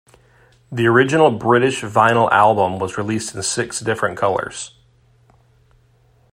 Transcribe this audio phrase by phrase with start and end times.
[0.71, 4.73] The original British vinyl album was released in six different colors.